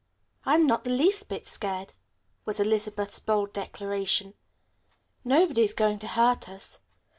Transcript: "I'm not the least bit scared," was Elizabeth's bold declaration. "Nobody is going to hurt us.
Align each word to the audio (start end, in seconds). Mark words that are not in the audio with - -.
"I'm 0.47 0.65
not 0.65 0.83
the 0.83 0.89
least 0.89 1.29
bit 1.29 1.45
scared," 1.45 1.93
was 2.43 2.59
Elizabeth's 2.59 3.19
bold 3.19 3.53
declaration. 3.53 4.33
"Nobody 5.23 5.61
is 5.61 5.75
going 5.75 5.99
to 5.99 6.07
hurt 6.07 6.49
us. 6.49 6.79